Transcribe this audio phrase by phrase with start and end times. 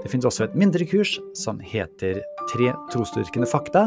[0.00, 3.82] Det finnes også et mindre kurs som heter Tre trosdyrkende fakta.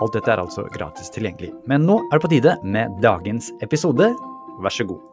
[0.00, 1.50] Alt dette er altså gratis tilgjengelig.
[1.68, 4.08] Men nå er det på tide med dagens episode.
[4.64, 5.04] Vær så god.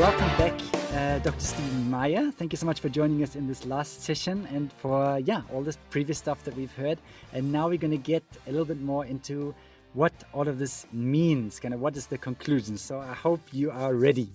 [0.00, 0.56] Welcome back,
[0.96, 1.38] uh, Dr.
[1.38, 2.32] Stephen Meyer.
[2.38, 5.62] Thank you so much for joining us in this last session and for yeah all
[5.62, 6.98] this previous stuff that we've heard.
[7.34, 9.54] And now we're going to get a little bit more into
[10.00, 12.74] what all of this means, kind of what is the conclusion.
[12.88, 14.30] So I hope you are ready.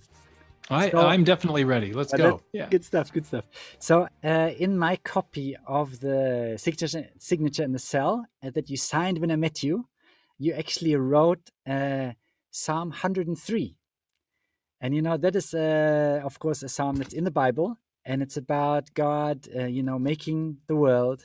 [0.70, 1.90] I, So- I'm definitely ready.
[2.00, 2.42] Let's go.
[2.60, 2.68] Yeah.
[2.76, 3.12] Good stuff.
[3.18, 3.46] Good stuff.
[3.80, 6.20] So, uh, in my copy of the
[6.66, 9.76] signature signature in the cell uh, that you signed when I met you,
[10.46, 12.10] you actually wrote uh,
[12.52, 13.76] Psalm 103,
[14.82, 17.70] and you know that is, uh, of course, a psalm that's in the Bible,
[18.06, 21.20] and it's about God, uh, you know, making the world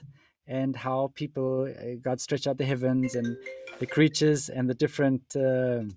[0.49, 3.37] and how people, uh, God stretched out the heavens and
[3.81, 5.25] the creatures and the different.
[5.37, 5.91] um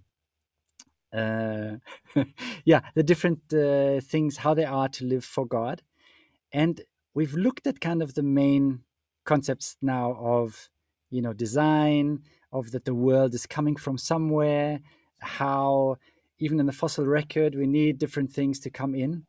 [1.13, 1.77] uh,
[2.65, 5.81] yeah, the different uh, things, how they are to live for God.
[6.53, 6.81] And
[7.13, 8.81] we've looked at kind of the main
[9.25, 10.69] concepts now of,
[11.09, 14.81] you know, design, of that the world is coming from somewhere,
[15.19, 15.97] how
[16.39, 19.25] even in the fossil record we need different things to come in.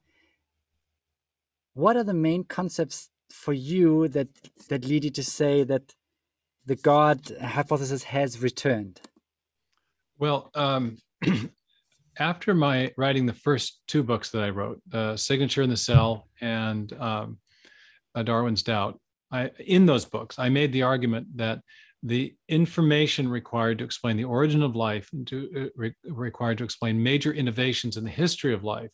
[1.75, 4.29] What are the main concepts for you that
[4.69, 5.95] that lead you to say that
[6.67, 9.01] the God hypothesis has returned?
[10.19, 10.99] Well, um,
[12.19, 16.29] after my writing the first two books that I wrote, uh, Signature in the Cell
[16.41, 17.39] and um,
[18.23, 19.01] Darwin's Doubt,
[19.33, 21.61] I, in those books, I made the argument that
[22.03, 26.65] the information required to explain the origin of life and to, uh, re- required to
[26.65, 28.91] explain major innovations in the history of life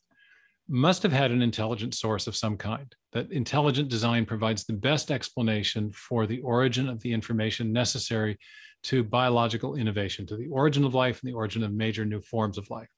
[0.69, 2.95] must have had an intelligent source of some kind.
[3.13, 8.39] That intelligent design provides the best explanation for the origin of the information necessary
[8.85, 12.59] to biological innovation, to the origin of life and the origin of major new forms
[12.59, 12.89] of life.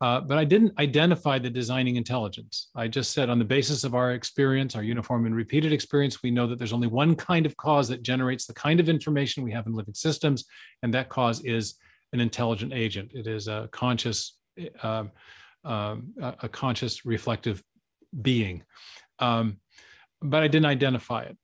[0.00, 2.68] Uh, but I didn't identify the designing intelligence.
[2.74, 6.30] I just said, on the basis of our experience, our uniform and repeated experience, we
[6.30, 9.52] know that there's only one kind of cause that generates the kind of information we
[9.52, 10.44] have in living systems,
[10.82, 11.76] and that cause is
[12.12, 13.12] an intelligent agent.
[13.14, 14.36] It is a conscious,
[14.82, 15.10] um,
[15.64, 17.62] um, a a conscious, reflective
[18.20, 18.62] being.
[19.18, 19.58] Um,
[20.20, 21.36] but I didn't identify it.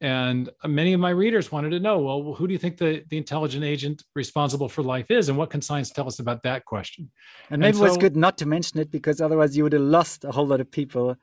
[0.00, 3.16] And many of my readers wanted to know, well, who do you think the, the
[3.16, 5.28] intelligent agent responsible for life is?
[5.28, 7.10] And what can science tell us about that question?
[7.50, 9.82] And maybe And it was good not to mention it because otherwise you would have
[9.82, 11.16] lost a whole lot of people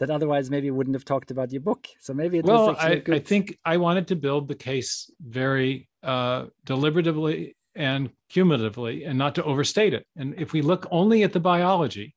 [0.00, 1.86] that otherwise maybe wouldn't have talked about your book.
[2.00, 3.14] So maybe it well, was actually I, good.
[3.14, 9.34] I think I wanted to build the case very uh, deliberatively and cumulatively and not
[9.34, 10.06] to overstate it.
[10.16, 12.14] And if we look only at the biology,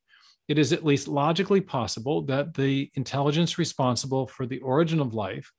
[0.47, 5.51] it is at least logically possible that the intelligence responsible for the origin of life,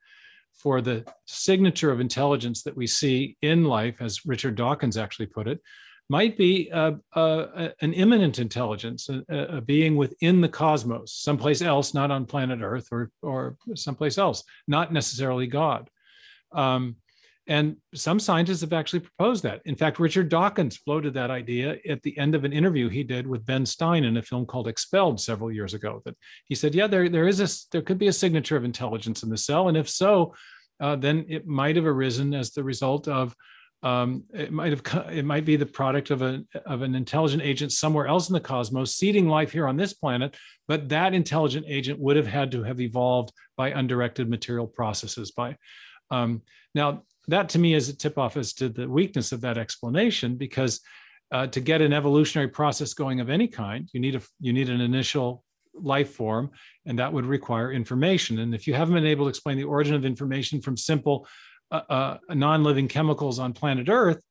[0.53, 5.47] for the signature of intelligence that we see in life, as Richard Dawkins actually put
[5.47, 5.61] it,
[6.09, 11.61] might be uh, uh, an immanent intelligence, a, a a being within the cosmos, someplace
[11.61, 15.89] else, not on planet Earth or, or someplace else, not necessarily God.
[16.51, 16.97] Um,
[17.47, 19.61] and some scientists have actually proposed that.
[19.65, 23.25] In fact, Richard Dawkins floated that idea at the end of an interview he did
[23.25, 26.01] with Ben Stein in a film called Expelled several years ago.
[26.05, 26.15] That
[26.45, 29.29] he said, "Yeah, there there is a there could be a signature of intelligence in
[29.29, 30.35] the cell, and if so,
[30.79, 33.35] uh, then it might have arisen as the result of
[33.83, 37.71] um, it might have it might be the product of a of an intelligent agent
[37.71, 40.37] somewhere else in the cosmos seeding life here on this planet
[40.67, 45.57] but that intelligent agent would have had to have evolved by undirected material processes by
[46.11, 46.43] um,
[46.75, 50.35] now that to me is a tip off as to the weakness of that explanation
[50.35, 50.81] because
[51.31, 54.69] uh, to get an evolutionary process going of any kind you need a you need
[54.69, 55.43] an initial
[55.73, 56.51] life form
[56.85, 59.95] and that would require information and if you haven't been able to explain the origin
[59.95, 61.25] of information from simple
[61.71, 64.21] uh, uh, non-living chemicals on planet Earth,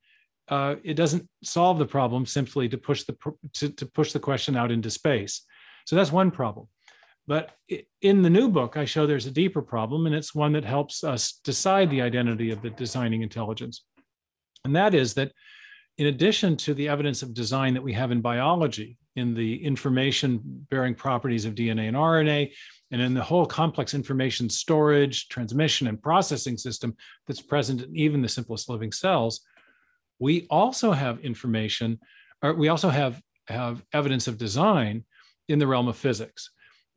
[0.49, 3.17] uh, it doesn't solve the problem simply to push the
[3.55, 5.47] to, to push the question out into space.
[5.87, 6.69] So that's one problem.
[7.31, 7.53] But
[8.00, 11.05] in the new book, I show there's a deeper problem, and it's one that helps
[11.05, 13.85] us decide the identity of the designing intelligence.
[14.65, 15.31] And that is that
[15.97, 20.41] in addition to the evidence of design that we have in biology, in the information
[20.71, 22.50] bearing properties of DNA and RNA,
[22.91, 26.97] and in the whole complex information storage, transmission, and processing system
[27.29, 29.43] that's present in even the simplest living cells,
[30.19, 32.00] we also have information,
[32.43, 35.05] or we also have, have evidence of design
[35.49, 36.50] in the realm of physics.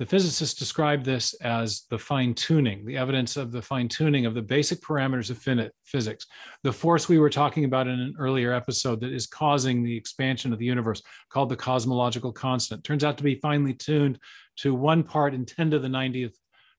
[0.03, 4.33] The physicists describe this as the fine tuning, the evidence of the fine tuning of
[4.33, 5.37] the basic parameters of
[5.85, 6.25] physics,
[6.61, 10.51] the force we were talking about in an earlier episode that is causing the expansion
[10.51, 12.83] of the universe, called the cosmological constant.
[12.83, 14.19] Turns out to be finely tuned
[14.57, 16.35] to one part in 10 to the 90th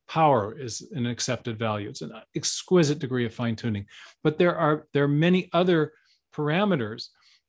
[0.06, 1.88] power is an accepted value.
[1.88, 3.86] It's an exquisite degree of fine tuning.
[4.22, 5.94] But there are there are many other
[6.36, 7.06] parameters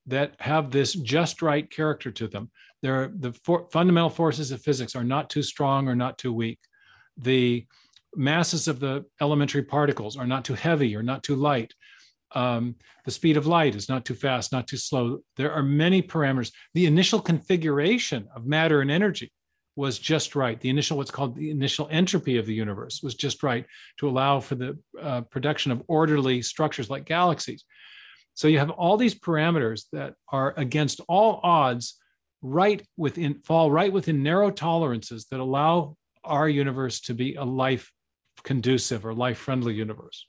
[0.07, 2.49] that have this just right character to them.
[2.85, 6.59] There, the for, fundamental forces of physics are not too strong or not too weak.
[7.17, 7.65] The
[8.15, 11.73] masses of the elementary particles are not too heavy or not too light.
[12.35, 15.21] Um, the speed of light is not too fast, not too slow.
[15.35, 16.51] There are many parameters.
[16.75, 19.31] The initial configuration of matter and energy
[19.75, 20.61] was just right.
[20.61, 23.65] The initial, what's called the initial entropy of the universe, was just right
[23.97, 27.65] to allow for the uh, production of orderly structures like galaxies.
[28.35, 31.95] So you have all these parameters that are against all odds,
[32.45, 37.91] right within fall right within narrow tolerances that allow our universe to be a life
[38.43, 40.25] conducive or life friendly universe.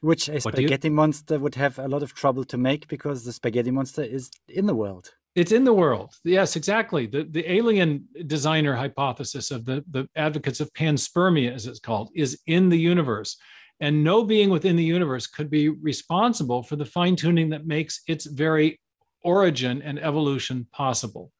[0.00, 0.94] Which a spaghetti you...
[0.94, 4.66] monster would have a lot of trouble to make because the spaghetti monster is in
[4.66, 5.12] the world.
[5.34, 6.14] It's in the world.
[6.24, 7.06] Yes, exactly.
[7.06, 12.38] The the alien designer hypothesis of the, the advocates of panspermia, as it's called, is
[12.46, 13.36] in the universe.
[13.80, 18.02] And no being within the universe could be responsible for the fine tuning that makes
[18.06, 18.80] its very
[19.22, 21.32] origin and evolution possible.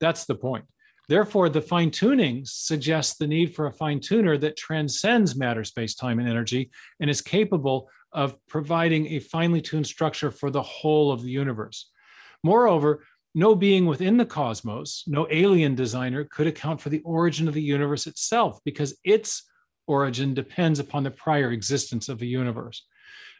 [0.00, 0.64] That's the point.
[1.08, 5.94] Therefore, the fine tuning suggests the need for a fine tuner that transcends matter, space,
[5.94, 6.70] time, and energy
[7.00, 11.90] and is capable of providing a finely tuned structure for the whole of the universe.
[12.42, 13.04] Moreover,
[13.34, 17.62] no being within the cosmos, no alien designer could account for the origin of the
[17.62, 19.42] universe itself because its
[19.86, 22.84] origin depends upon the prior existence of the universe.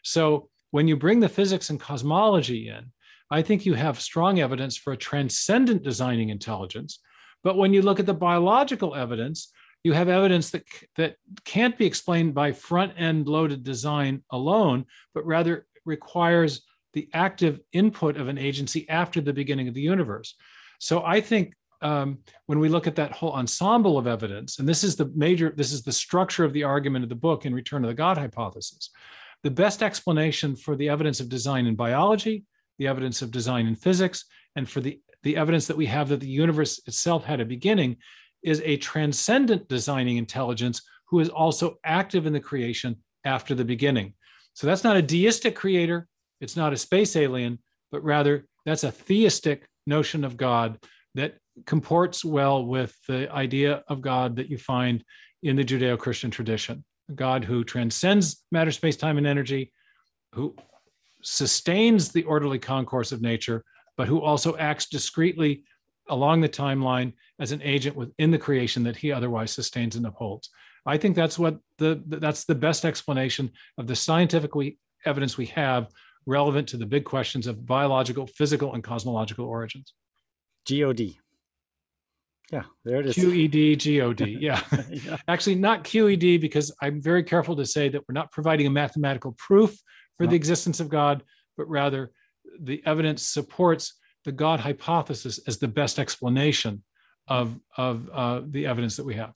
[0.03, 2.91] So when you bring the physics and cosmology in,
[3.29, 6.99] I think you have strong evidence for a transcendent designing intelligence.
[7.43, 9.51] But when you look at the biological evidence,
[9.83, 10.63] you have evidence that,
[10.95, 11.15] that
[11.45, 16.61] can't be explained by front end loaded design alone, but rather requires
[16.93, 20.35] the active input of an agency after the beginning of the universe.
[20.79, 24.83] So I think um, when we look at that whole ensemble of evidence, and this
[24.83, 27.83] is the major, this is the structure of the argument of the book in Return
[27.83, 28.89] of the God hypothesis,
[29.43, 32.43] the best explanation for the evidence of design in biology,
[32.77, 34.25] the evidence of design in physics,
[34.55, 37.97] and for the, the evidence that we have that the universe itself had a beginning
[38.43, 42.95] is a transcendent designing intelligence who is also active in the creation
[43.25, 44.13] after the beginning.
[44.53, 46.07] So that's not a deistic creator,
[46.41, 47.59] it's not a space alien,
[47.91, 50.77] but rather that's a theistic notion of God
[51.15, 55.03] that comports well with the idea of God that you find
[55.41, 56.83] in the Judeo Christian tradition
[57.15, 59.71] God who transcends matter, space, time, and energy,
[60.33, 60.55] who
[61.27, 63.61] sustains the orderly concourse of nature,
[63.97, 65.63] but who also acts discreetly
[66.07, 70.49] along the timeline as an agent within the creation that he otherwise sustains and upholds.
[70.85, 74.51] I think that's what the that's the best explanation of the scientific
[75.05, 75.89] evidence we have
[76.25, 79.93] relevant to the big questions of biological, physical, and cosmological origins.
[80.65, 81.17] God.
[82.53, 83.15] Yeah, there it is.
[83.17, 84.27] QED, GOD.
[84.39, 84.61] Yeah.
[84.89, 85.17] yeah.
[85.27, 89.33] Actually, not QED, because I'm very careful to say that we're not providing a mathematical
[89.37, 89.77] proof
[90.17, 90.31] for no.
[90.31, 91.23] the existence of God,
[91.55, 92.11] but rather
[92.59, 93.93] the evidence supports
[94.25, 96.83] the God hypothesis as the best explanation
[97.27, 99.33] of, of uh, the evidence that we have.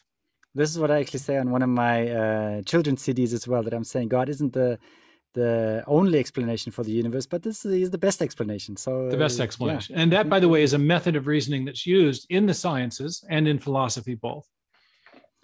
[0.53, 3.63] This is what I actually say on one of my uh, children's CDs as well,
[3.63, 4.77] that I'm saying God isn't the
[5.33, 8.75] the only explanation for the universe, but this is the best explanation.
[8.75, 10.01] So the best explanation, yeah.
[10.01, 13.23] and that, by the way, is a method of reasoning that's used in the sciences
[13.29, 14.45] and in philosophy both.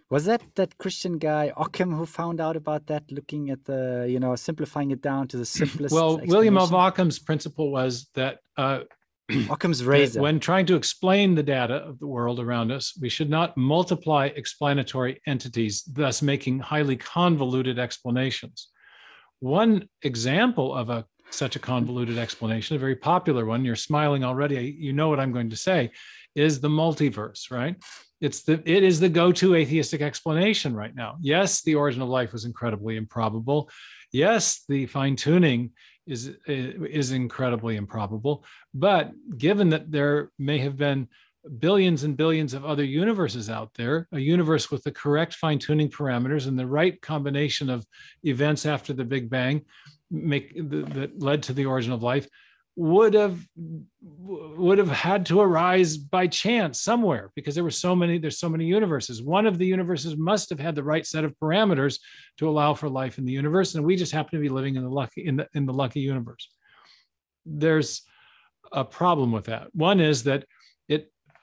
[0.10, 4.20] Was that that Christian guy Occam who found out about that, looking at the you
[4.20, 5.94] know simplifying it down to the simplest?
[5.94, 8.40] well, William of Occam's principle was that.
[8.56, 8.82] Uh,
[9.50, 10.22] Occam's razor.
[10.22, 14.28] When trying to explain the data of the world around us, we should not multiply
[14.28, 18.70] explanatory entities, thus making highly convoluted explanations.
[19.42, 24.76] One example of a such a convoluted explanation, a very popular one, you're smiling already,
[24.80, 25.92] you know what I'm going to say,
[26.36, 27.76] is the multiverse, right?
[28.20, 31.18] It's the it is the go-to atheistic explanation right now.
[31.22, 33.70] Yes, the origin of life was incredibly improbable.
[34.12, 35.72] Yes, the fine-tuning
[36.08, 41.08] is is incredibly improbable, but given that there may have been
[41.60, 45.90] billions and billions of other universes out there, a universe with the correct fine tuning
[45.90, 47.86] parameters and the right combination of
[48.24, 49.62] events after the Big Bang
[50.10, 52.28] make that led to the origin of life
[52.79, 53.39] would have
[54.03, 58.48] would have had to arise by chance somewhere because there were so many there's so
[58.48, 62.00] many universes one of the universes must have had the right set of parameters
[62.38, 64.84] to allow for life in the universe and we just happen to be living in
[64.84, 66.50] the lucky in the in the lucky universe
[67.48, 68.03] there's
[68.72, 70.46] a problem with that one is that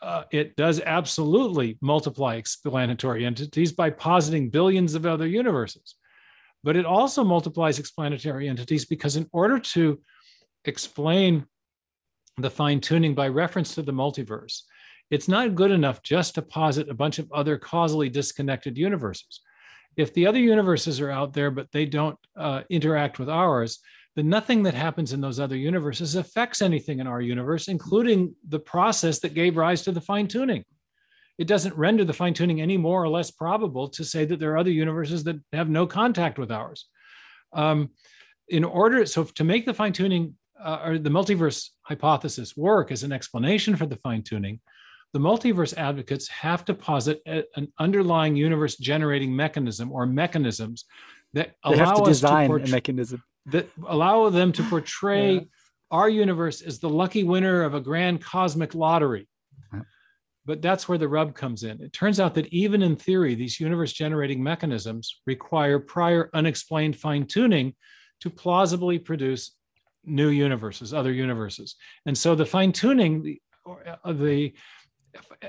[0.04, 5.94] uh, it does absolutely multiply explanatory entities by positing billions of other universes.
[6.62, 9.98] But it also multiplies explanatory entities because, in order to
[10.64, 11.46] explain
[12.36, 14.62] the fine tuning by reference to the multiverse,
[15.10, 19.40] it's not good enough just to posit a bunch of other causally disconnected universes.
[19.96, 23.78] If the other universes are out there, but they don't uh, interact with ours,
[24.16, 28.58] then nothing that happens in those other universes affects anything in our universe, including the
[28.58, 30.64] process that gave rise to the fine tuning.
[31.36, 34.52] It doesn't render the fine tuning any more or less probable to say that there
[34.52, 36.86] are other universes that have no contact with ours.
[37.52, 37.90] Um,
[38.48, 43.02] in order, so to make the fine tuning uh, or the multiverse hypothesis work as
[43.02, 44.60] an explanation for the fine tuning,
[45.12, 50.84] the multiverse advocates have to posit a, an underlying universe generating mechanism or mechanisms
[51.32, 55.40] that they allow to us design to a mechanism that allow them to portray Yeah.
[55.90, 59.28] our universe as the lucky winner of a grand cosmic lottery.
[59.72, 59.82] Yeah.
[60.46, 61.80] But that's where the rub comes in.
[61.82, 67.26] It turns out that even in theory, these universe generating mechanisms require prior unexplained fine
[67.26, 67.74] tuning
[68.20, 69.54] to plausibly produce
[70.06, 71.76] new universes, other universes.
[72.06, 73.40] And so the fine tuning, the,
[74.04, 74.52] uh, the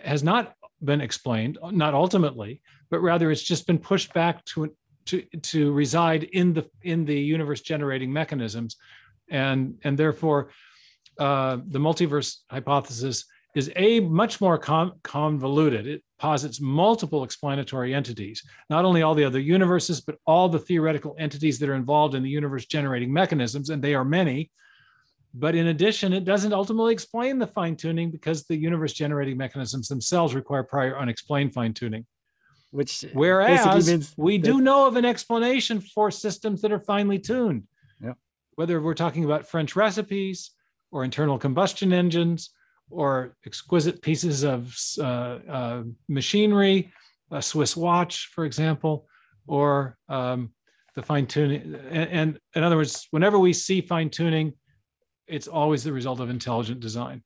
[0.04, 4.74] has not been explained, not ultimately, but rather it's just been pushed back to
[5.06, 8.78] to to reside in the in the universe generating mechanisms,
[9.30, 10.50] and and therefore
[11.20, 15.88] uh, the multiverse hypothesis is a much more con- convoluted.
[15.88, 21.16] It posits multiple explanatory entities, not only all the other universes, but all the theoretical
[21.18, 24.52] entities that are involved in the universe generating mechanisms, and they are many.
[25.34, 29.88] But in addition, it doesn't ultimately explain the fine tuning because the universe generating mechanisms
[29.88, 32.06] themselves require prior unexplained fine tuning.
[32.72, 37.64] which Whereas we do know of an explanation for systems that are finely tuned.
[38.02, 38.14] Yeah.
[38.56, 40.52] Whether we're talking about French recipes
[40.92, 42.50] or internal combustion engines
[42.90, 45.04] or exquisite pieces of uh,
[45.50, 46.92] uh, machinery,
[47.32, 49.08] a Swiss watch, for example,
[49.48, 50.52] or um,
[50.96, 51.76] the fine tuning.
[51.90, 54.54] And, and in other words, whenever we see fine tuning,
[55.28, 57.24] it's always the result of intelligent design.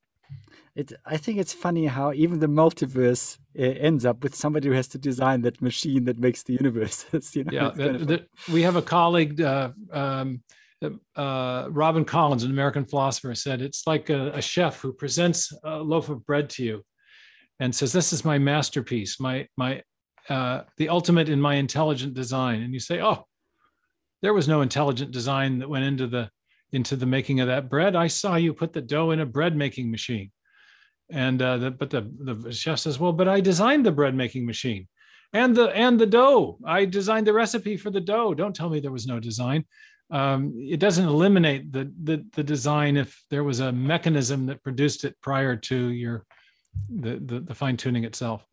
[0.76, 4.74] It, I think it's funny how even the multiverse uh, ends up with somebody who
[4.76, 7.32] has to design that machine that makes the universes.
[7.36, 10.42] You know, yeah the- the- we have a colleague uh, um,
[11.16, 15.78] uh, robin collins an american philosopher said it's like a, a chef who presents a
[15.78, 16.84] loaf of bread to you
[17.60, 19.82] and says this is my masterpiece my my
[20.30, 23.26] uh, the ultimate in my intelligent design and you say oh
[24.22, 26.30] there was no intelligent design that went into the
[26.72, 27.96] into the making of that bread.
[27.96, 30.32] I saw you put the dough in a bread making machine.
[31.12, 34.46] And uh, the, but the, the chef says well but i designed the bread making
[34.46, 34.88] machine
[35.34, 36.60] and the and the dough.
[36.64, 38.36] I designed the recipe for the dough.
[38.36, 39.66] Don't tell me there was no design
[40.12, 45.04] um, it doesn't eliminate the, the the design if there was a mechanism that produced
[45.06, 46.26] it prior to your
[46.90, 48.46] the the, the fine tuning itself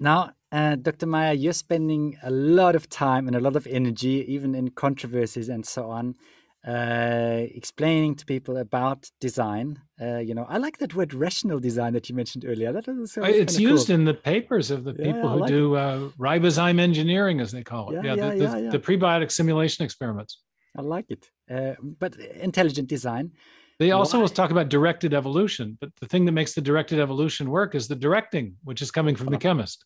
[0.00, 1.06] Now, uh, Dr.
[1.06, 5.48] Meyer, you're spending a lot of time and a lot of energy, even in controversies
[5.48, 6.16] and so on,
[6.66, 9.80] uh, explaining to people about design.
[10.00, 12.72] Uh, you know, I like that word rational design that you mentioned earlier.
[12.72, 15.98] That is it's used in the papers of the people I who like do uh,
[16.18, 18.70] ribozyme engineering as they call it Yeah, yeah, yeah, the, the, yeah.
[18.70, 20.38] the prebiotic simulation experiments
[20.76, 21.30] I like it.
[21.50, 23.32] Uh, but intelligent design.
[23.78, 24.26] They also Why?
[24.28, 27.96] talk about directed evolution, but the thing that makes the directed evolution work is the
[27.96, 29.84] directing, which is coming from the chemist.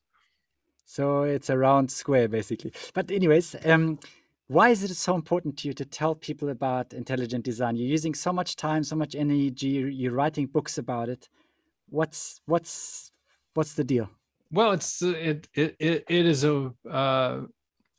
[0.85, 2.73] So it's a round square, basically.
[2.95, 3.99] But anyways, um,
[4.49, 7.77] why is it so important to you to tell people about intelligent design?
[7.77, 9.69] You're using so much time, so much energy.
[9.69, 11.29] You're, writing books about it.
[11.89, 13.11] What's what's
[13.55, 14.09] what's the deal?
[14.53, 17.43] Well, it's it it it, it is a uh,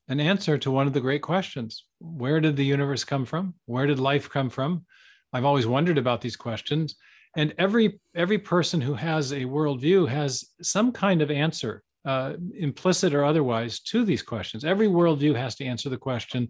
[0.07, 3.53] an answer to one of the great questions: Where did the universe come from?
[3.65, 4.85] Where did life come from?
[5.33, 6.95] I've always wondered about these questions,
[7.35, 13.13] and every every person who has a worldview has some kind of answer, uh, implicit
[13.13, 14.63] or otherwise, to these questions.
[14.63, 16.49] Every worldview has to answer the question: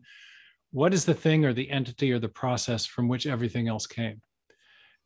[0.72, 4.22] What is the thing or the entity or the process from which everything else came?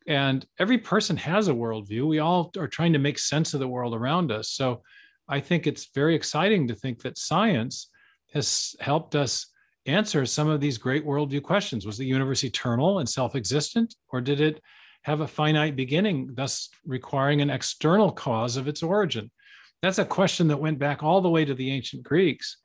[0.08, 2.06] And every person has a worldview.
[2.06, 4.50] We all are trying to make sense of the world around us.
[4.50, 4.82] So
[5.30, 7.90] I think it's very exciting to think that science
[8.34, 9.48] has helped us
[9.86, 11.86] answer some of these great worldview questions.
[11.86, 14.62] Was the universe eternal and self existent, or did it
[15.04, 19.32] have a finite beginning, thus requiring an external cause of its origin?
[19.82, 22.58] That's a question that went back all the way to the ancient Greeks.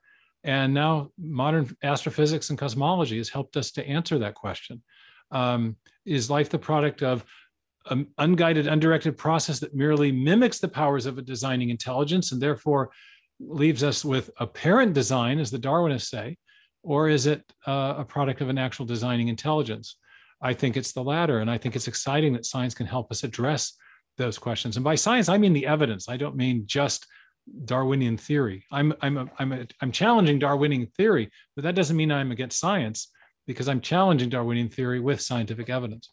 [0.44, 4.82] And now modern astrophysics and cosmology has helped us to answer that question.
[5.30, 7.25] Um, is life the product of
[7.90, 12.90] an unguided, undirected process that merely mimics the powers of a designing intelligence and therefore
[13.40, 16.37] leaves us with apparent design, as the Darwinists say,
[16.82, 19.96] or is it uh, a product of an actual designing intelligence?
[20.40, 23.25] I think it's the latter, and I think it's exciting that science can help us
[23.25, 23.76] address
[24.16, 24.76] those questions.
[24.76, 26.08] And by science, I mean the evidence.
[26.08, 27.06] I don't mean just
[27.64, 28.64] Darwinian theory.
[28.73, 32.58] I'm I'm a, I'm a, I'm challenging Darwinian theory, but that doesn't mean I'm against
[32.58, 33.11] science
[33.46, 36.11] because I'm challenging Darwinian theory with scientific evidence.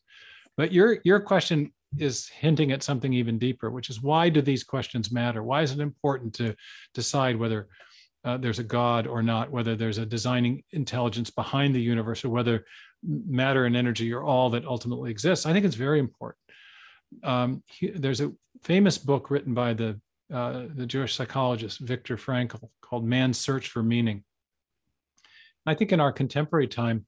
[0.58, 4.64] But your your question is hinting at something even deeper, which is why do these
[4.64, 5.44] questions matter?
[5.44, 6.56] Why is it important to
[6.94, 7.68] decide whether
[8.26, 12.30] uh, there's a God or not, whether there's a designing intelligence behind the universe, or
[12.30, 12.66] whether
[13.04, 15.46] matter and energy are all that ultimately exists?
[15.46, 16.40] I think it's very important.
[17.24, 18.32] Um, he, there's a
[18.64, 20.00] famous book written by the
[20.34, 24.24] uh, the Jewish psychologist Viktor Frankl called Man's Search for Meaning.
[25.66, 27.06] I think in our contemporary time,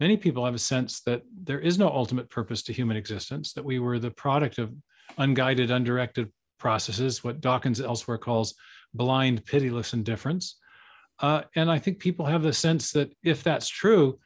[0.00, 3.64] many people have a sense that there is no ultimate purpose to human existence, that
[3.64, 4.74] we were the product of
[5.18, 8.54] unguided, undirected processes, what Dawkins elsewhere calls
[8.92, 10.56] blind, pitiless indifference.
[11.20, 14.18] Uh, and I think people have the sense that if that's true,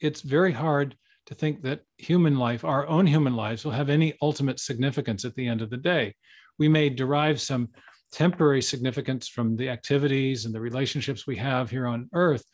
[0.00, 4.14] it's very hard to think that human life, our own human lives, will have any
[4.22, 6.14] ultimate significance at the end of the day.
[6.58, 7.68] We may derive some
[8.12, 12.44] temporary significance from the activities and the relationships we have here on earth.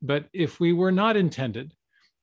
[0.00, 1.74] But if we were not intended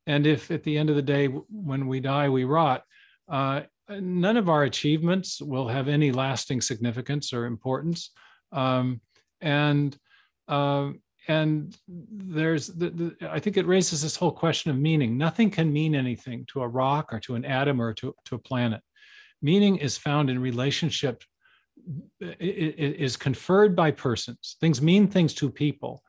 [0.08, 2.84] and if at the end of the day, when we die, we rot,
[3.30, 8.12] uh, none of our achievements will have any lasting significance or importance.
[8.52, 9.02] Um,
[9.42, 9.96] and
[10.48, 10.92] uh,
[11.28, 15.18] and there's the, the, I think it raises this whole question of meaning.
[15.18, 18.40] Nothing can mean anything to a rock or to an atom or to, to a
[18.40, 18.82] planet.
[19.42, 21.24] Meaning is found in relationship.
[22.20, 24.58] It, it is conferred by persons.
[24.60, 26.02] Things mean things to people,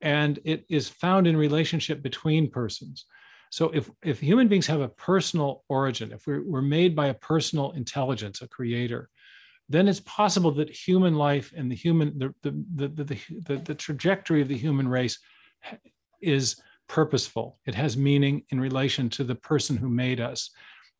[0.00, 3.06] and it is found in relationship between persons.
[3.50, 7.14] So if, if human beings have a personal origin, if we're, we're made by a
[7.14, 9.08] personal intelligence, a creator,
[9.68, 13.74] then it's possible that human life and the human the the, the the, the, the,
[13.74, 15.18] trajectory of the human race
[16.22, 16.56] is
[16.88, 17.58] purposeful.
[17.66, 20.50] It has meaning in relation to the person who made us.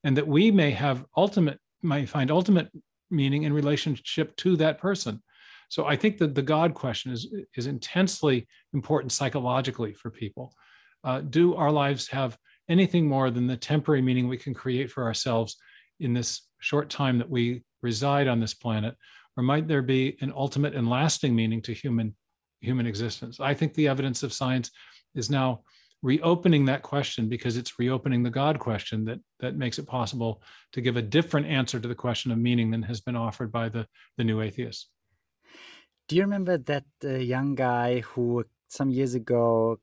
[0.05, 2.71] And that we may have ultimate might find ultimate
[3.11, 5.23] meaning in relationship to that person.
[5.71, 10.53] So i think that the god question is is intensely important psychologically for people.
[11.05, 12.37] Uh, do our lives have
[12.69, 15.57] anything more than the temporary meaning we can create for ourselves
[16.01, 18.97] in this short time that we reside on this planet
[19.37, 22.15] or might there be an ultimate and lasting meaning to human
[22.61, 24.71] human existence i think the evidence of science
[25.15, 25.63] is now
[26.03, 30.81] reopening that question because it's reopening the god question that that makes it possible to
[30.81, 33.87] give a different answer to the question of meaning than has been offered by the
[34.17, 34.91] the new atheists
[36.09, 39.79] do you remember that uh, young guy who some years ago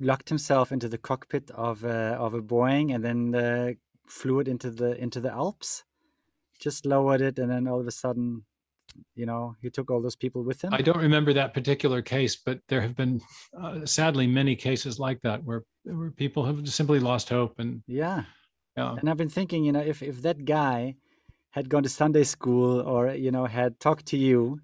[0.00, 3.72] locked himself into the cockpit of a, of a Boeing and then uh,
[4.06, 5.84] flew it into the into the Alps.
[6.62, 8.44] Just lowered it, and then all of a sudden,
[9.14, 10.72] you know, he took all those people with him.
[10.72, 13.20] I don't remember that particular case, but there have been
[13.60, 17.58] uh, sadly many cases like that where where people have simply lost hope.
[17.58, 18.24] And yeah,
[18.76, 18.94] yeah.
[18.98, 20.96] And I've been thinking, you know, if if that guy
[21.50, 24.60] had gone to Sunday school or you know had talked to you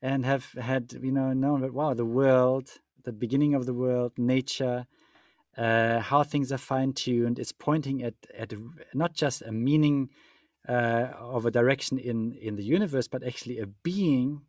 [0.00, 2.70] and have had you know known that wow the world
[3.08, 4.86] the beginning of the world, nature,
[5.56, 7.38] uh, how things are fine tuned.
[7.38, 8.52] It's pointing at at
[8.92, 10.10] not just a meaning
[10.68, 14.40] uh, of a direction in in the universe, but actually a being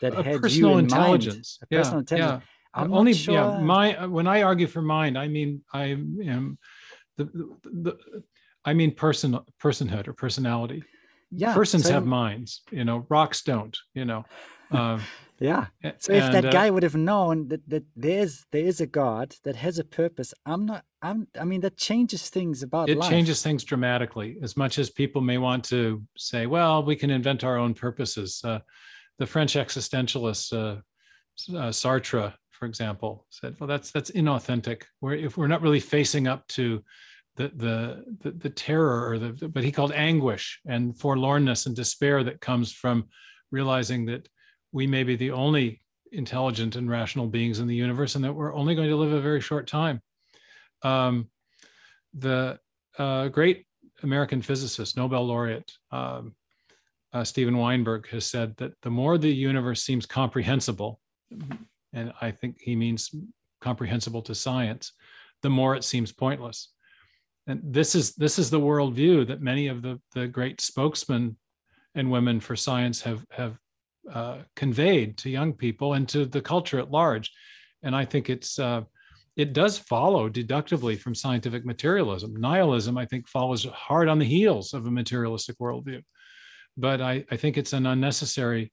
[0.00, 1.58] that a had personal you in intelligence.
[1.60, 2.42] Mind, a personal intelligence.
[2.42, 2.82] Yeah.
[2.82, 3.34] I'm only sure.
[3.34, 6.58] yeah my when I argue for mind, I mean I am
[7.16, 8.22] the, the, the
[8.64, 10.82] I mean person personhood or personality.
[11.30, 12.62] Yeah, persons so, have minds.
[12.70, 13.76] You know, rocks don't.
[13.94, 14.24] You know.
[14.70, 15.02] Um,
[15.40, 15.66] yeah.
[15.98, 18.86] So if and, that uh, guy would have known that, that there's there is a
[18.86, 22.98] God that has a purpose, I'm not I'm I mean that changes things about it
[22.98, 23.10] life.
[23.10, 24.38] changes things dramatically.
[24.42, 28.40] As much as people may want to say, well, we can invent our own purposes.
[28.44, 28.60] Uh,
[29.18, 30.80] the French existentialist uh,
[31.56, 34.82] uh, Sartre, for example, said, well, that's that's inauthentic.
[35.00, 36.82] We're if we're not really facing up to
[37.36, 42.22] the the the, the terror or the but he called anguish and forlornness and despair
[42.22, 43.08] that comes from
[43.50, 44.28] realizing that
[44.74, 48.52] we may be the only intelligent and rational beings in the universe and that we're
[48.52, 50.02] only going to live a very short time.
[50.82, 51.30] Um,
[52.12, 52.58] the
[52.98, 53.66] uh, great
[54.02, 56.34] American physicist, Nobel laureate, um,
[57.12, 61.00] uh, Steven Weinberg, has said that the more the universe seems comprehensible,
[61.92, 63.14] and I think he means
[63.60, 64.92] comprehensible to science,
[65.42, 66.72] the more it seems pointless.
[67.46, 71.36] And this is this is the worldview that many of the, the great spokesmen
[71.94, 73.58] and women for science have have
[74.12, 77.32] uh, conveyed to young people and to the culture at large.
[77.82, 78.82] And I think it's uh,
[79.36, 82.36] it does follow deductively from scientific materialism.
[82.36, 86.02] Nihilism, I think, follows hard on the heels of a materialistic worldview.
[86.76, 88.72] But I, I think it's an unnecessary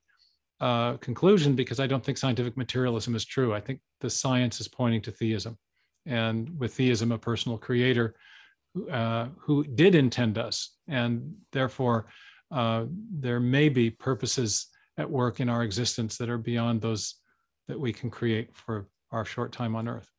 [0.60, 3.54] uh, conclusion because I don't think scientific materialism is true.
[3.54, 5.58] I think the science is pointing to theism,
[6.06, 8.15] and with theism, a personal creator
[8.91, 12.08] uh, who did intend us, and therefore
[12.52, 14.67] uh, there may be purposes
[15.02, 17.16] at work in our existence that are beyond those
[17.68, 20.10] that we can create for our short time on earth.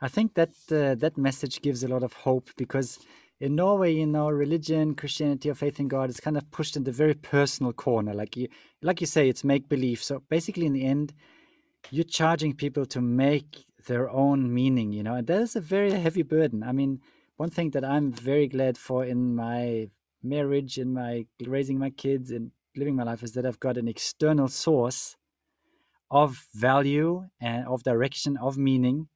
[0.00, 2.98] I think that uh, that message gives a lot of hope because
[3.40, 6.84] in Norway, you know, religion, Christianity, or faith in God is kind of pushed in
[6.84, 8.14] the very personal corner.
[8.14, 8.48] Like you,
[8.82, 10.02] like you say, it's make believe.
[10.02, 11.12] So basically, in the end,
[11.90, 14.92] you're charging people to make their own meaning.
[14.92, 16.62] You know, and that is a very heavy burden.
[16.62, 17.00] I mean,
[17.36, 19.88] one thing that I'm very glad for in my
[20.22, 23.88] marriage, in my raising my kids, and living my life is that I've got an
[23.88, 25.16] external source
[26.10, 29.08] of value and of direction of meaning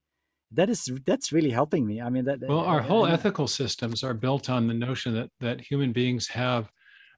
[0.52, 2.00] that is that's really helping me.
[2.00, 5.60] I mean that well our whole ethical systems are built on the notion that that
[5.60, 6.70] human beings have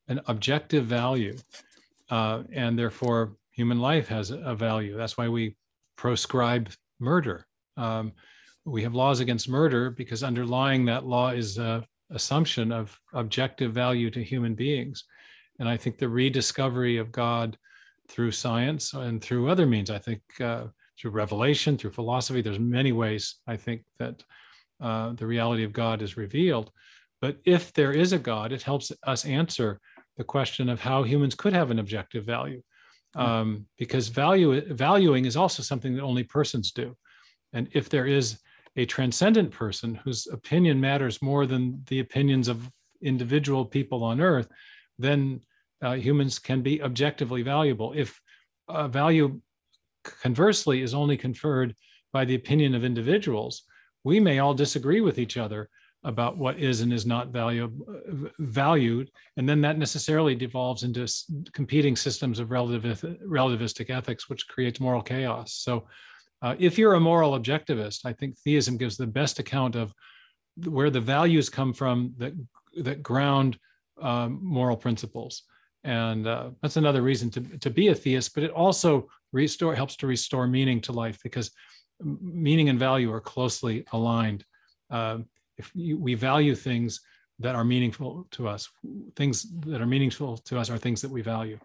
[0.08, 1.36] an objective value
[2.10, 4.96] uh, and therefore human life has a value.
[4.96, 5.56] That's why we
[5.96, 6.70] proscribe
[7.00, 7.46] murder.
[7.76, 8.12] Um,
[8.64, 14.10] we have laws against murder because underlying that law is a assumption of objective value
[14.10, 15.04] to human beings
[15.58, 17.56] and I think the rediscovery of God
[18.08, 20.64] through science and through other means, I think uh,
[20.98, 24.22] through revelation, through philosophy, there's many ways I think that
[24.80, 26.70] uh, the reality of God is revealed.
[27.20, 29.80] But if there is a God, it helps us answer
[30.16, 32.62] the question of how humans could have an objective value.
[33.14, 33.20] Hmm.
[33.20, 36.96] Um, because value valuing is also something that only persons do.
[37.52, 38.38] And if there is
[38.76, 44.48] a transcendent person whose opinion matters more than the opinions of individual people on earth,
[44.98, 45.40] then
[45.82, 47.92] uh, humans can be objectively valuable.
[47.94, 48.20] If
[48.68, 49.40] uh, value,
[50.04, 51.74] conversely, is only conferred
[52.12, 53.62] by the opinion of individuals,
[54.04, 55.68] we may all disagree with each other
[56.04, 57.70] about what is and is not value,
[58.38, 59.10] valued.
[59.36, 61.12] And then that necessarily devolves into
[61.52, 65.52] competing systems of relativist, relativistic ethics, which creates moral chaos.
[65.54, 65.88] So,
[66.42, 69.92] uh, if you're a moral objectivist, I think theism gives the best account of
[70.64, 72.34] where the values come from that,
[72.76, 73.58] that ground
[74.00, 75.42] um, moral principles.
[75.84, 79.96] And uh, that's another reason to, to be a theist, but it also restore helps
[79.96, 81.50] to restore meaning to life because
[82.02, 84.44] meaning and value are closely aligned.
[84.90, 85.18] Uh,
[85.56, 87.00] if you, we value things
[87.38, 88.68] that are meaningful to us,
[89.14, 91.58] things that are meaningful to us are things that we value.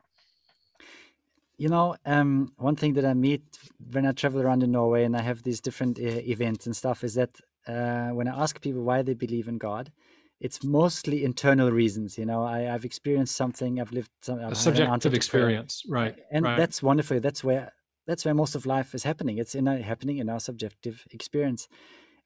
[1.57, 3.43] You know, um, one thing that I meet
[3.91, 7.03] when I travel around in Norway and I have these different uh, events and stuff
[7.03, 9.91] is that uh, when I ask people why they believe in God,
[10.41, 12.17] it's mostly internal reasons.
[12.17, 13.79] You know, I, have experienced something.
[13.79, 16.15] I've lived some I've a subjective experience, right?
[16.31, 16.57] And right.
[16.57, 17.19] that's wonderful.
[17.19, 17.71] That's where
[18.07, 19.37] that's where most of life is happening.
[19.37, 21.67] It's in a, happening in our subjective experience.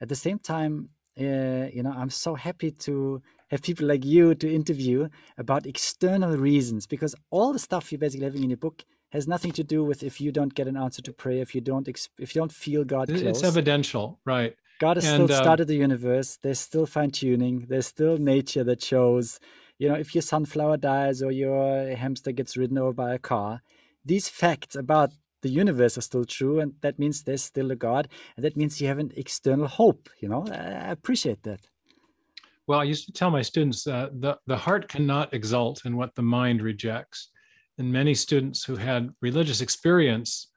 [0.01, 4.34] At the same time, uh, you know, I'm so happy to have people like you
[4.36, 8.86] to interview about external reasons because all the stuff you're basically having in your book
[9.12, 11.62] has nothing to do with if you don't get an answer to prayer, if you
[11.62, 13.21] don't if you don't feel God close.
[13.21, 14.56] It's evidential, right?
[14.80, 16.38] God has and, still uh, started the universe.
[16.42, 17.66] There's still fine tuning.
[17.70, 19.40] There's still nature that shows,
[19.78, 23.62] you know, if your sunflower dies or your hamster gets ridden over by a car,
[24.04, 25.12] these facts about
[25.42, 26.60] the universe are still true.
[26.60, 28.10] And that means there's still a God.
[28.36, 30.10] And that means you have an external hope.
[30.20, 31.62] You know, I appreciate that.
[32.68, 36.16] Well, I used to tell my students uh, the, the heart cannot exult in what
[36.16, 37.30] the mind rejects.
[37.78, 40.48] And many students who had religious experience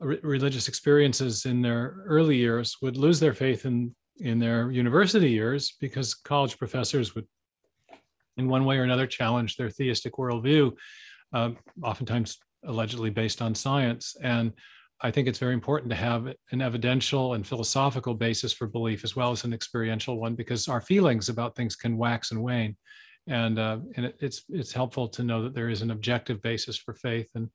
[0.00, 5.30] re- religious experiences in their early years would lose their faith in in their university
[5.30, 7.26] years because college professors would
[8.38, 10.72] in one way or another challenge their theistic worldview
[11.32, 11.50] uh,
[11.82, 14.16] oftentimes allegedly based on science.
[14.22, 14.52] And
[15.02, 19.14] i think it's very important to have an evidential and philosophical basis for belief as
[19.14, 22.76] well as an experiential one because our feelings about things can wax and wane.
[23.28, 26.76] And uh, and it, it's it's helpful to know that there is an objective basis
[26.78, 27.28] for faith.
[27.34, 27.50] And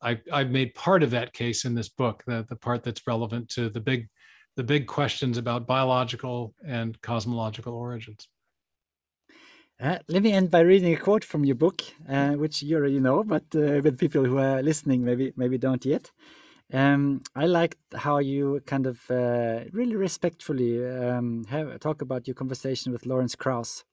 [0.00, 3.48] I, I've made part of that case in this book, the, the part that's relevant
[3.50, 4.08] to the big,
[4.56, 8.28] the big questions about biological and cosmological origins.
[9.80, 12.98] Uh, let me end by reading a quote from your book, uh, which you already
[12.98, 16.10] know, but uh, with people who are listening, maybe maybe don't yet.
[16.72, 22.34] Um, I liked how you kind of uh, really respectfully um, have, talk about your
[22.34, 23.84] conversation with Lawrence Krauss,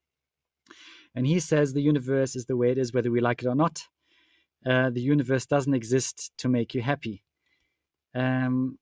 [1.14, 3.56] and he says the universe is the way it is, whether we like it or
[3.56, 3.88] not
[4.66, 7.24] uh, the universe doesn't exist to make you happy.
[8.14, 8.80] Um,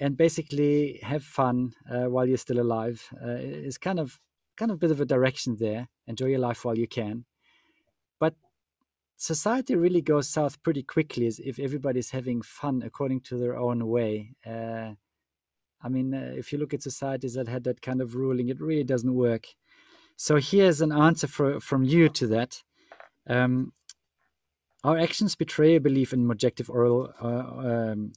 [0.00, 4.18] and basically have fun uh, while you're still alive uh, is kind of
[4.56, 5.88] kind of a bit of a direction there.
[6.06, 7.24] Enjoy your life while you can.
[8.18, 8.34] But
[9.16, 14.34] society really goes south pretty quickly if everybody's having fun according to their own way.
[14.46, 14.92] Uh,
[15.82, 18.60] I mean, uh, if you look at societies that had that kind of ruling, it
[18.60, 19.46] really doesn't work.
[20.16, 22.62] So here's an answer for, from you to that.
[23.28, 23.72] Um,
[24.84, 28.12] our actions betray a belief in objective oral, uh, um,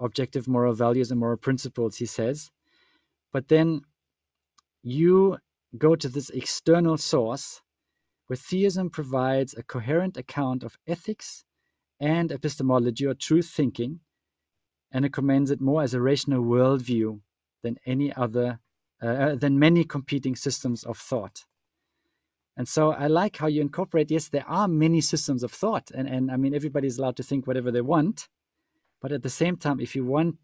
[0.00, 2.50] objective moral values and moral principles, he says.
[3.32, 3.82] But then
[4.82, 5.38] you
[5.76, 7.60] go to this external source,
[8.26, 11.44] where theism provides a coherent account of ethics
[12.00, 14.00] and epistemology or truth thinking,
[14.90, 17.20] and it commends it more as a rational worldview
[17.62, 18.60] than any other,
[19.02, 21.44] uh, uh, than many competing systems of thought.
[22.58, 26.08] And so I like how you incorporate, yes, there are many systems of thought, and,
[26.08, 28.28] and I mean, everybody's allowed to think whatever they want.
[29.00, 30.38] But at the same time, if you want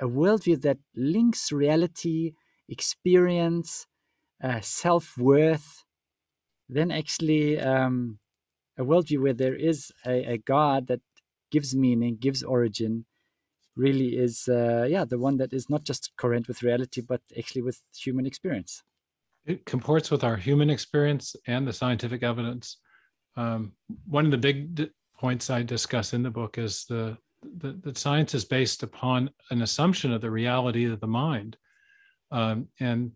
[0.00, 2.32] a worldview that links reality,
[2.70, 3.86] experience,
[4.42, 5.84] uh, self worth,
[6.70, 8.18] then actually um,
[8.78, 11.02] a worldview where there is a, a, God that
[11.50, 13.04] gives meaning, gives origin,
[13.76, 17.60] really is, uh, yeah, the one that is not just current with reality, but actually
[17.60, 18.82] with human experience.
[19.44, 22.78] It comports with our human experience and the scientific evidence.
[23.36, 23.72] Um,
[24.06, 27.16] one of the big points I discuss in the book is the
[27.58, 31.56] that science is based upon an assumption of the reality of the mind.
[32.30, 33.12] Um, and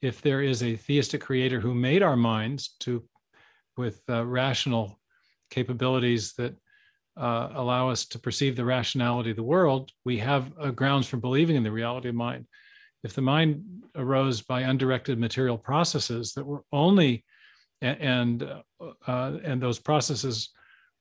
[0.00, 3.04] if there is a theistic creator who made our minds to
[3.76, 5.00] with uh, rational
[5.50, 6.54] capabilities that
[7.16, 11.16] uh, allow us to perceive the rationality of the world, we have uh, grounds for
[11.16, 12.46] believing in the reality of mind.
[13.04, 13.62] If the mind
[13.94, 17.24] arose by undirected material processes that were only
[17.80, 18.62] and uh,
[19.06, 20.50] uh, and those processes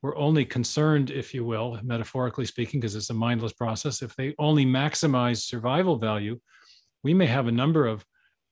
[0.01, 4.35] were only concerned, if you will, metaphorically speaking, because it's a mindless process, if they
[4.37, 6.37] only maximize survival value,
[7.03, 8.05] we may have a number of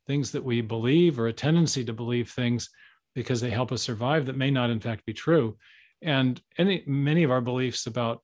[0.08, 2.70] things that we believe or a tendency to believe things
[3.14, 5.58] because they help us survive that may not in fact be true.
[6.02, 8.22] And any many of our beliefs about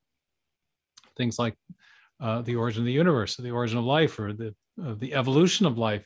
[1.18, 1.56] things like
[2.20, 4.54] uh, the origin of the universe or the origin of life or the
[4.84, 6.06] uh, the evolution of life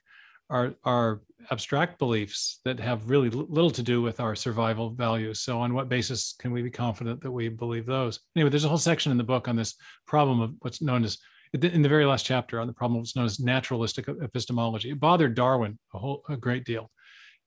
[0.50, 5.40] are are abstract beliefs that have really little to do with our survival values.
[5.40, 8.20] So on what basis can we be confident that we believe those?
[8.36, 11.18] Anyway there's a whole section in the book on this problem of what's known as
[11.54, 14.92] in the very last chapter on the problem of what's known as naturalistic epistemology.
[14.92, 16.90] It bothered darwin a whole a great deal.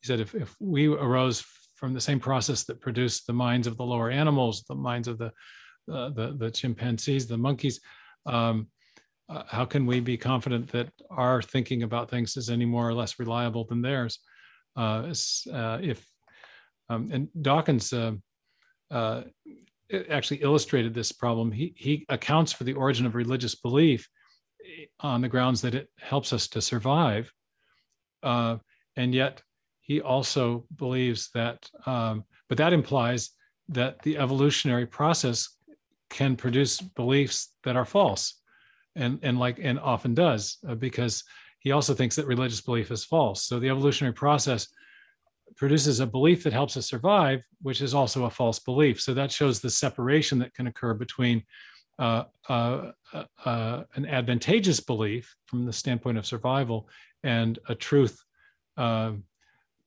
[0.01, 1.45] He said if, if we arose
[1.77, 5.19] from the same process that produced the minds of the lower animals, the minds of
[5.19, 5.31] the
[5.93, 7.81] uh, the, the chimpanzees, the monkeys.
[8.27, 8.69] Um,
[9.29, 12.95] uh, how can we be confident that our thinking about things is any more or
[12.95, 14.19] less reliable than theirs?
[14.77, 15.13] Uh,
[15.53, 16.07] uh if
[16.91, 18.13] um, and Dawkins uh,
[18.91, 19.23] uh,
[20.11, 21.51] actually illustrated this problem.
[21.51, 24.09] He he accounts for the origin of religious belief
[25.01, 27.33] on the grounds that it helps us to survive,
[28.23, 29.43] and yet
[29.81, 33.31] he also believes that, um, but that implies
[33.69, 35.57] that the evolutionary process
[36.15, 38.41] can produce beliefs that are false,
[38.95, 41.25] and and like and often does uh, because
[41.59, 43.45] he also thinks that religious belief is false.
[43.45, 44.69] So the evolutionary process
[45.57, 49.01] produces a belief that helps us survive, which is also a false belief.
[49.01, 51.43] So that shows the separation that can occur between
[51.99, 56.89] uh, uh, uh, uh an advantageous belief from the standpoint of survival
[57.23, 58.23] and a truth
[58.77, 59.25] um,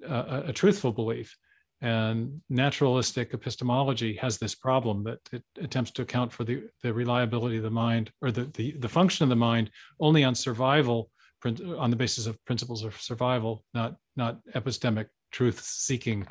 [0.05, 1.37] a, a truthful belief.
[1.81, 7.57] And naturalistic epistemology has this problem that it attempts to account for the, the reliability
[7.57, 11.11] of the mind or the, the, the function of the mind only on survival,
[11.45, 16.25] on the basis of principles of survival, not, not epistemic truth seeking.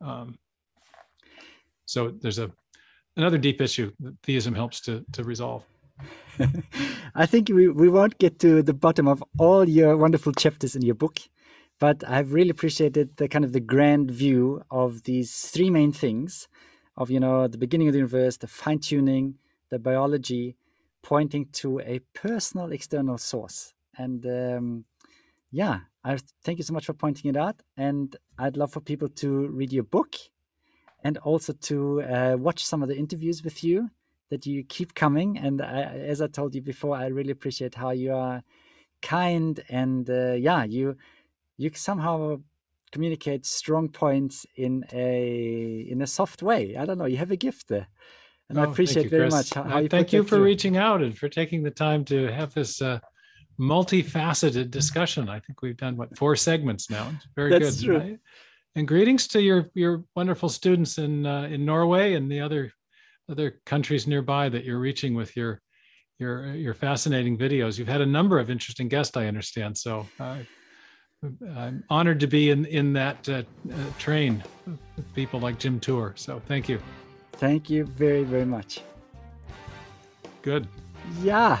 [0.00, 0.38] Um,
[1.84, 2.50] so there's a
[3.16, 5.64] another deep issue that theism helps to, to resolve.
[7.14, 10.82] I think we, we won't get to the bottom of all your wonderful chapters in
[10.82, 11.20] your book.
[11.78, 16.48] But I've really appreciated the kind of the grand view of these three main things
[16.96, 19.34] of, you know, the beginning of the universe, the fine tuning,
[19.70, 20.56] the biology,
[21.02, 23.74] pointing to a personal external source.
[23.96, 24.84] And um,
[25.50, 27.62] yeah, I thank you so much for pointing it out.
[27.76, 30.14] And I'd love for people to read your book
[31.02, 33.90] and also to uh, watch some of the interviews with you
[34.30, 35.38] that you keep coming.
[35.38, 38.42] And I, as I told you before, I really appreciate how you are
[39.02, 40.96] kind and uh, yeah, you
[41.56, 42.40] you somehow
[42.92, 46.76] communicate strong points in a in a soft way.
[46.76, 47.06] I don't know.
[47.06, 47.88] You have a gift there,
[48.48, 49.88] and oh, I appreciate you, very much how, you.
[49.88, 50.44] Thank you for through.
[50.44, 53.00] reaching out and for taking the time to have this uh,
[53.58, 55.28] multifaceted discussion.
[55.28, 57.10] I think we've done what four segments now.
[57.16, 57.86] It's very That's good.
[57.86, 57.98] True.
[57.98, 58.18] Right?
[58.76, 62.72] And greetings to your your wonderful students in uh, in Norway and the other
[63.28, 65.60] other countries nearby that you're reaching with your
[66.18, 67.78] your your fascinating videos.
[67.78, 69.76] You've had a number of interesting guests, I understand.
[69.76, 70.06] So.
[70.20, 70.38] Uh,
[71.56, 74.42] I'm honored to be in in that uh, uh, train
[74.96, 76.12] with people like Jim Tour.
[76.16, 76.80] So thank you.
[77.32, 78.80] Thank you very very much.
[80.42, 80.68] Good.
[81.22, 81.60] Yeah.